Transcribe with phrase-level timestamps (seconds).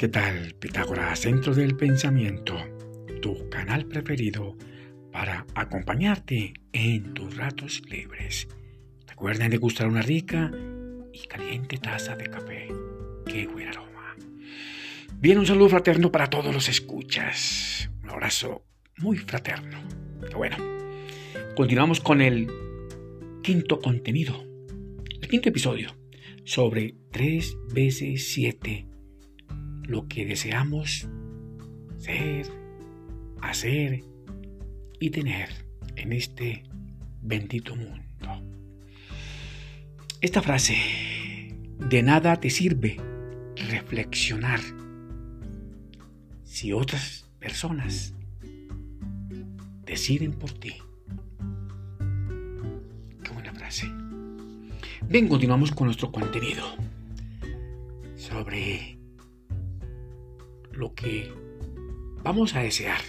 [0.00, 0.54] ¿qué tal?
[0.58, 2.56] Pitágoras, Centro del Pensamiento,
[3.20, 4.56] tu canal preferido
[5.12, 8.48] para acompañarte en tus ratos libres.
[9.06, 10.50] Recuerden degustar una rica
[11.12, 12.68] y caliente taza de café.
[13.26, 14.16] ¡Qué buen aroma!
[15.18, 17.90] Bien, un saludo fraterno para todos los escuchas.
[18.02, 18.64] Un abrazo
[18.96, 19.82] muy fraterno.
[20.34, 20.56] Bueno,
[21.54, 22.50] continuamos con el
[23.42, 24.42] quinto contenido,
[25.20, 25.94] el quinto episodio
[26.44, 28.89] sobre 3 veces 7
[29.84, 31.08] lo que deseamos
[31.98, 32.46] ser,
[33.42, 34.04] hacer
[34.98, 35.48] y tener
[35.96, 36.64] en este
[37.22, 38.06] bendito mundo.
[40.20, 40.76] Esta frase,
[41.78, 42.98] de nada te sirve
[43.68, 44.60] reflexionar
[46.44, 48.14] si otras personas
[49.86, 50.74] deciden por ti.
[53.22, 53.86] Qué buena frase.
[55.08, 56.64] Bien, continuamos con nuestro contenido
[58.16, 58.99] sobre
[60.80, 61.30] lo que
[62.24, 63.00] vamos a desear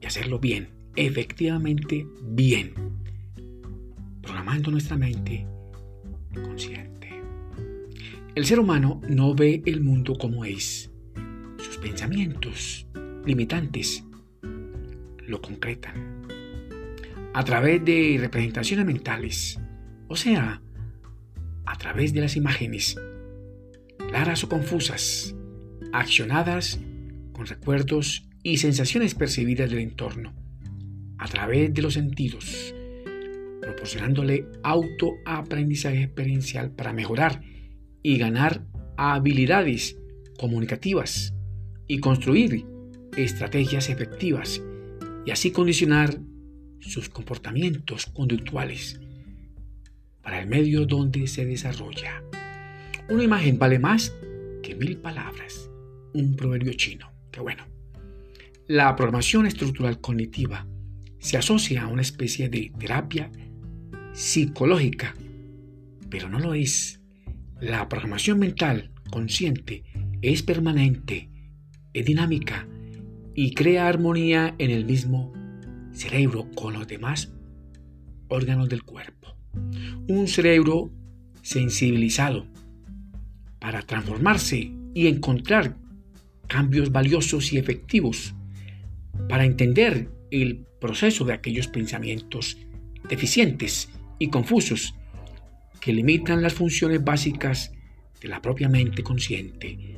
[0.00, 2.72] y hacerlo bien, efectivamente bien,
[4.22, 5.48] programando nuestra mente
[6.32, 7.10] consciente.
[8.36, 10.92] El ser humano no ve el mundo como es.
[11.58, 12.86] Sus pensamientos
[13.24, 14.04] limitantes
[15.26, 16.22] lo concretan
[17.32, 19.58] a través de representaciones mentales,
[20.06, 20.62] o sea,
[21.66, 22.96] a través de las imágenes,
[24.08, 25.34] claras o confusas,
[25.94, 26.80] accionadas
[27.32, 30.34] con recuerdos y sensaciones percibidas del entorno,
[31.18, 32.74] a través de los sentidos,
[33.60, 37.42] proporcionándole autoaprendizaje experiencial para mejorar
[38.02, 39.96] y ganar habilidades
[40.36, 41.32] comunicativas
[41.86, 42.66] y construir
[43.16, 44.60] estrategias efectivas
[45.24, 46.18] y así condicionar
[46.80, 49.00] sus comportamientos conductuales
[50.22, 52.24] para el medio donde se desarrolla.
[53.08, 54.12] Una imagen vale más
[54.60, 55.70] que mil palabras
[56.14, 57.10] un proverbio chino.
[57.30, 57.64] Que bueno.
[58.66, 60.66] La programación estructural cognitiva
[61.18, 63.30] se asocia a una especie de terapia
[64.14, 65.14] psicológica,
[66.08, 67.00] pero no lo es.
[67.60, 69.84] La programación mental consciente
[70.22, 71.30] es permanente,
[71.92, 72.66] es dinámica
[73.34, 75.32] y crea armonía en el mismo
[75.92, 77.32] cerebro con los demás
[78.28, 79.36] órganos del cuerpo.
[80.08, 80.90] Un cerebro
[81.42, 82.46] sensibilizado
[83.58, 85.76] para transformarse y encontrar
[86.48, 88.34] cambios valiosos y efectivos
[89.28, 92.58] para entender el proceso de aquellos pensamientos
[93.08, 94.94] deficientes y confusos
[95.80, 97.72] que limitan las funciones básicas
[98.20, 99.96] de la propia mente consciente.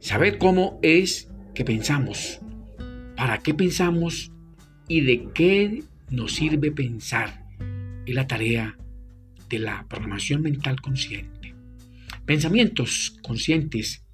[0.00, 2.40] Saber cómo es que pensamos,
[3.16, 4.30] para qué pensamos
[4.86, 7.46] y de qué nos sirve pensar
[8.06, 8.76] es la tarea
[9.48, 11.54] de la programación mental consciente.
[12.24, 14.04] Pensamientos conscientes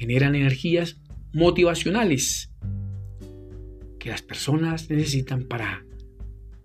[0.00, 0.98] generan energías
[1.34, 2.50] motivacionales
[3.98, 5.84] que las personas necesitan para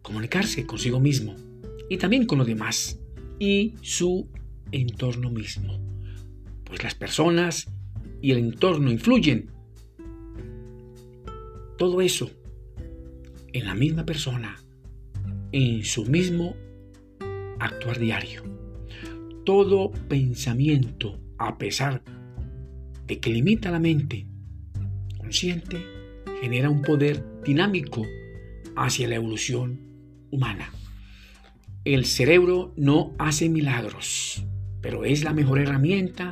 [0.02, 1.36] comunicarse consigo mismo
[1.90, 2.98] y también con los demás
[3.38, 4.30] y su
[4.72, 5.78] entorno mismo.
[6.64, 7.68] Pues las personas
[8.22, 9.52] y el entorno influyen.
[11.78, 12.32] Todo eso
[13.52, 14.64] en la misma persona,
[15.52, 16.56] en su mismo
[17.60, 18.44] actuar diario.
[19.44, 22.02] Todo pensamiento, a pesar
[23.08, 24.26] de que limita la mente
[25.18, 25.78] consciente,
[26.42, 28.06] genera un poder dinámico
[28.76, 29.80] hacia la evolución
[30.32, 30.72] humana.
[31.84, 34.46] El cerebro no hace milagros,
[34.82, 36.32] pero es la mejor herramienta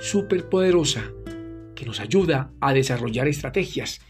[0.00, 1.12] superpoderosa
[1.74, 4.00] que nos ayuda a desarrollar estrategias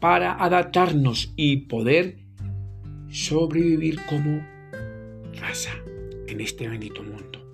[0.00, 2.18] para adaptarnos y poder
[3.08, 4.46] sobrevivir como
[5.40, 5.72] raza
[6.26, 7.44] en este bendito mundo.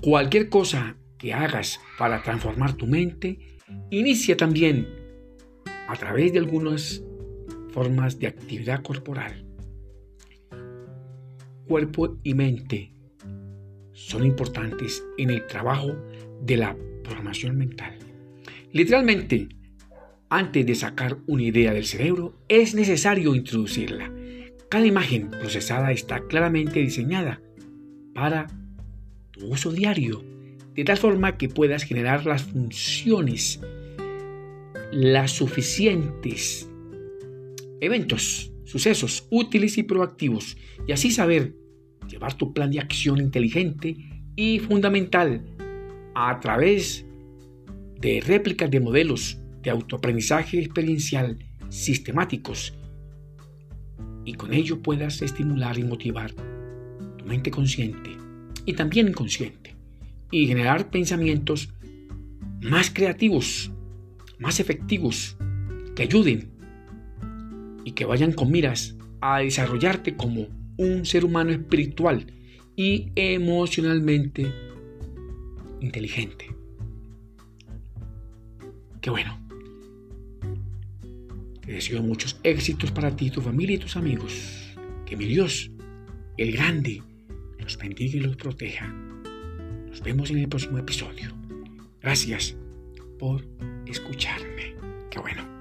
[0.00, 3.38] Cualquier cosa que hagas para transformar tu mente,
[3.90, 4.88] inicia también
[5.86, 7.04] a través de algunas
[7.70, 9.44] formas de actividad corporal.
[11.66, 12.94] Cuerpo y mente
[13.92, 15.94] son importantes en el trabajo
[16.42, 17.98] de la programación mental.
[18.72, 19.48] Literalmente,
[20.30, 24.10] antes de sacar una idea del cerebro, es necesario introducirla.
[24.68, 27.42] Cada imagen procesada está claramente diseñada
[28.14, 28.46] para
[29.32, 30.24] tu uso diario
[30.74, 33.60] de tal forma que puedas generar las funciones,
[34.92, 36.68] las suficientes
[37.80, 40.56] eventos, sucesos útiles y proactivos,
[40.86, 41.54] y así saber
[42.08, 43.96] llevar tu plan de acción inteligente
[44.36, 45.44] y fundamental
[46.14, 47.06] a través
[48.00, 51.38] de réplicas de modelos de autoaprendizaje experiencial
[51.68, 52.74] sistemáticos
[54.24, 56.32] y con ello puedas estimular y motivar
[57.16, 58.16] tu mente consciente
[58.66, 59.76] y también inconsciente
[60.30, 61.72] y generar pensamientos
[62.62, 63.70] más creativos,
[64.38, 65.36] más efectivos,
[65.94, 66.50] que ayuden
[67.84, 72.26] y que vayan con miras a desarrollarte como un ser humano espiritual
[72.76, 74.52] y emocionalmente
[75.80, 76.54] inteligente.
[79.00, 79.38] Qué bueno.
[81.60, 84.74] Te deseo muchos éxitos para ti, tu familia y tus amigos.
[85.06, 85.70] Que mi Dios,
[86.36, 87.02] el grande,
[87.58, 89.09] los bendiga y los proteja.
[89.90, 91.34] Nos vemos en el próximo episodio.
[92.00, 92.56] Gracias
[93.18, 93.44] por
[93.86, 94.76] escucharme.
[95.10, 95.59] Qué bueno.